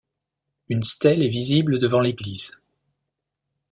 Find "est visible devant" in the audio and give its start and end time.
1.21-1.99